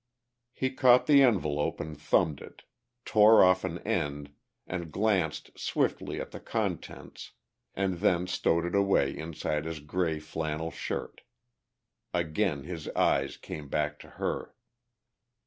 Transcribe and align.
He 0.51 0.71
caught 0.71 1.05
the 1.05 1.21
envelope 1.21 1.79
and 1.79 1.95
thumbed 1.95 2.41
it, 2.41 2.63
tore 3.05 3.43
off 3.43 3.63
an 3.63 3.77
end 3.85 4.33
and 4.65 4.91
glanced 4.91 5.51
swiftly 5.55 6.19
at 6.19 6.31
the 6.31 6.39
contents 6.39 7.33
and 7.75 7.99
then 7.99 8.25
stowed 8.25 8.65
it 8.65 8.73
away 8.73 9.15
inside 9.15 9.65
his 9.65 9.79
grey 9.79 10.17
flannel 10.19 10.71
shirt. 10.71 11.21
Again 12.15 12.63
his 12.63 12.89
eyes 12.95 13.37
came 13.37 13.67
back 13.69 13.99
to 13.99 14.09
her. 14.17 14.55